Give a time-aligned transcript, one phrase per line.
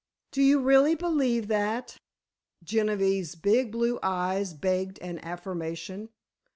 [0.31, 1.97] "Do you really believe that?"
[2.63, 6.09] Genevieve's big blue eyes begged an affirmation.